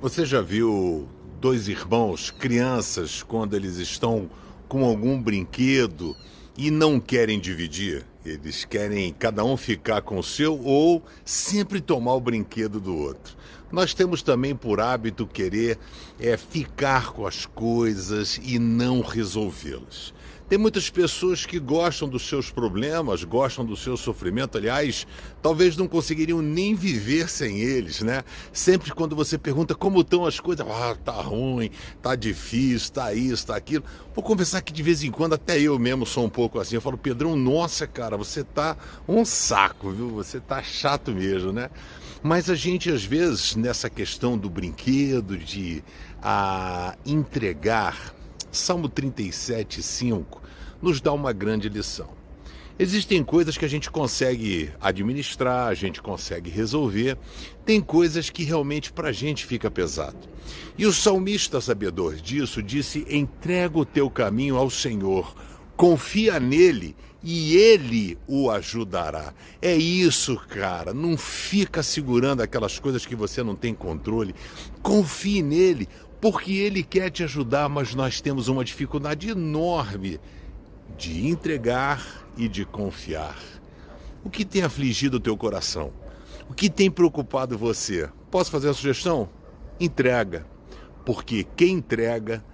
Você 0.00 0.24
já 0.24 0.40
viu 0.40 1.08
dois 1.40 1.66
irmãos, 1.66 2.30
crianças, 2.30 3.22
quando 3.22 3.54
eles 3.54 3.78
estão 3.78 4.30
com 4.68 4.84
algum 4.84 5.20
brinquedo 5.20 6.14
e 6.56 6.70
não 6.70 7.00
querem 7.00 7.40
dividir? 7.40 8.06
Eles 8.24 8.64
querem 8.64 9.12
cada 9.12 9.44
um 9.44 9.56
ficar 9.56 10.02
com 10.02 10.18
o 10.18 10.22
seu 10.22 10.56
ou 10.62 11.02
sempre 11.24 11.80
tomar 11.80 12.14
o 12.14 12.20
brinquedo 12.20 12.78
do 12.78 12.96
outro. 12.96 13.36
Nós 13.72 13.92
temos 13.92 14.22
também 14.22 14.54
por 14.54 14.80
hábito 14.80 15.26
querer 15.26 15.78
é, 16.20 16.36
ficar 16.36 17.12
com 17.12 17.26
as 17.26 17.44
coisas 17.44 18.38
e 18.42 18.58
não 18.58 19.00
resolvê-las. 19.00 20.14
Tem 20.48 20.56
muitas 20.58 20.88
pessoas 20.88 21.44
que 21.44 21.58
gostam 21.58 22.08
dos 22.08 22.26
seus 22.26 22.50
problemas, 22.50 23.22
gostam 23.22 23.66
do 23.66 23.76
seu 23.76 23.98
sofrimento, 23.98 24.56
aliás, 24.56 25.06
talvez 25.42 25.76
não 25.76 25.86
conseguiriam 25.86 26.40
nem 26.40 26.74
viver 26.74 27.28
sem 27.28 27.60
eles, 27.60 28.00
né? 28.00 28.24
Sempre 28.50 28.92
quando 28.92 29.14
você 29.14 29.36
pergunta 29.36 29.74
como 29.74 30.00
estão 30.00 30.24
as 30.24 30.40
coisas, 30.40 30.66
ah, 30.66 30.96
tá 31.04 31.12
ruim, 31.12 31.70
tá 32.00 32.16
difícil, 32.16 32.92
tá 32.94 33.12
isso, 33.12 33.46
tá 33.46 33.56
aquilo. 33.56 33.84
Vou 34.14 34.24
conversar 34.24 34.62
que 34.62 34.72
de 34.72 34.82
vez 34.82 35.02
em 35.02 35.10
quando 35.10 35.34
até 35.34 35.60
eu 35.60 35.78
mesmo 35.78 36.06
sou 36.06 36.24
um 36.24 36.30
pouco 36.30 36.58
assim. 36.58 36.76
Eu 36.76 36.80
falo, 36.80 36.96
Pedrão, 36.96 37.36
nossa, 37.36 37.86
cara, 37.86 38.16
você 38.16 38.42
tá 38.42 38.74
um 39.06 39.26
saco, 39.26 39.90
viu? 39.90 40.08
Você 40.14 40.40
tá 40.40 40.62
chato 40.62 41.12
mesmo, 41.12 41.52
né? 41.52 41.68
Mas 42.22 42.48
a 42.48 42.54
gente 42.54 42.90
às 42.90 43.04
vezes 43.04 43.54
nessa 43.54 43.90
questão 43.90 44.38
do 44.38 44.48
brinquedo, 44.48 45.36
de 45.36 45.84
a 46.22 46.96
entregar 47.04 48.17
Salmo 48.50 48.88
37, 48.88 49.82
5 49.82 50.42
nos 50.80 51.00
dá 51.00 51.12
uma 51.12 51.32
grande 51.32 51.68
lição. 51.68 52.18
Existem 52.78 53.24
coisas 53.24 53.58
que 53.58 53.64
a 53.64 53.68
gente 53.68 53.90
consegue 53.90 54.70
administrar, 54.80 55.66
a 55.66 55.74
gente 55.74 56.00
consegue 56.00 56.48
resolver, 56.48 57.18
tem 57.64 57.80
coisas 57.80 58.30
que 58.30 58.44
realmente 58.44 58.92
para 58.92 59.08
a 59.08 59.12
gente 59.12 59.44
fica 59.44 59.68
pesado. 59.68 60.28
E 60.76 60.86
o 60.86 60.92
salmista 60.92 61.60
sabedor 61.60 62.14
disso 62.14 62.62
disse: 62.62 63.04
entrega 63.10 63.76
o 63.76 63.84
teu 63.84 64.08
caminho 64.08 64.56
ao 64.56 64.70
Senhor, 64.70 65.34
confia 65.76 66.38
nele 66.38 66.94
e 67.20 67.56
ele 67.56 68.16
o 68.28 68.48
ajudará. 68.48 69.34
É 69.60 69.74
isso, 69.74 70.36
cara. 70.48 70.94
Não 70.94 71.18
fica 71.18 71.82
segurando 71.82 72.42
aquelas 72.42 72.78
coisas 72.78 73.04
que 73.04 73.16
você 73.16 73.42
não 73.42 73.56
tem 73.56 73.74
controle. 73.74 74.34
Confie 74.82 75.42
nele 75.42 75.88
porque 76.20 76.52
Ele 76.52 76.82
quer 76.82 77.10
te 77.10 77.22
ajudar, 77.22 77.68
mas 77.68 77.94
nós 77.94 78.20
temos 78.20 78.48
uma 78.48 78.64
dificuldade 78.64 79.30
enorme 79.30 80.20
de 80.96 81.28
entregar 81.28 82.26
e 82.36 82.48
de 82.48 82.64
confiar. 82.64 83.36
O 84.24 84.30
que 84.30 84.44
tem 84.44 84.62
afligido 84.62 85.18
o 85.18 85.20
teu 85.20 85.36
coração? 85.36 85.92
O 86.48 86.54
que 86.54 86.68
tem 86.68 86.90
preocupado 86.90 87.56
você? 87.56 88.08
Posso 88.30 88.50
fazer 88.50 88.68
a 88.68 88.74
sugestão? 88.74 89.28
Entrega, 89.78 90.46
porque 91.04 91.46
quem 91.56 91.74
entrega, 91.74 92.44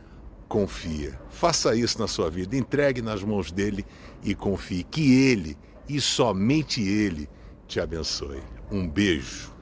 confia. 0.49 1.19
Faça 1.31 1.75
isso 1.75 1.99
na 1.99 2.07
sua 2.07 2.31
vida, 2.31 2.57
entregue 2.57 3.01
nas 3.01 3.23
mãos 3.23 3.51
dele 3.51 3.85
e 4.23 4.35
confie 4.35 4.85
que 4.85 5.15
ele 5.15 5.57
e 5.89 6.01
somente 6.01 6.83
ele 6.83 7.29
te 7.67 7.81
abençoe. 7.81 8.43
Um 8.71 8.89
beijo. 8.89 9.54